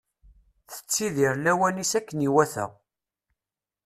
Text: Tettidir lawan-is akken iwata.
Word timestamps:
Tettidir 0.71 1.33
lawan-is 1.43 1.93
akken 1.99 2.19
iwata. 2.27 2.65